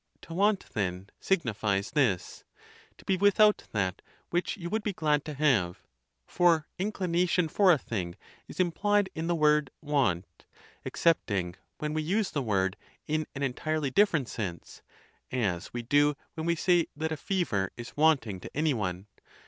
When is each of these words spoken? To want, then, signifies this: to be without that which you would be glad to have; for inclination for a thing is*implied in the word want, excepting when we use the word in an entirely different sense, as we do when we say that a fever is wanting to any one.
To 0.21 0.33
want, 0.33 0.65
then, 0.73 1.11
signifies 1.19 1.91
this: 1.91 2.43
to 2.97 3.05
be 3.05 3.17
without 3.17 3.65
that 3.71 4.01
which 4.31 4.57
you 4.57 4.67
would 4.67 4.81
be 4.81 4.93
glad 4.93 5.23
to 5.25 5.35
have; 5.35 5.83
for 6.25 6.67
inclination 6.79 7.47
for 7.47 7.71
a 7.71 7.77
thing 7.77 8.15
is*implied 8.47 9.11
in 9.13 9.27
the 9.27 9.35
word 9.35 9.69
want, 9.79 10.45
excepting 10.83 11.53
when 11.77 11.93
we 11.93 12.01
use 12.01 12.31
the 12.31 12.41
word 12.41 12.77
in 13.05 13.27
an 13.35 13.43
entirely 13.43 13.91
different 13.91 14.27
sense, 14.27 14.81
as 15.31 15.71
we 15.71 15.83
do 15.83 16.17
when 16.33 16.47
we 16.47 16.55
say 16.55 16.87
that 16.95 17.11
a 17.11 17.15
fever 17.17 17.71
is 17.77 17.95
wanting 17.95 18.39
to 18.39 18.49
any 18.57 18.73
one. 18.73 19.05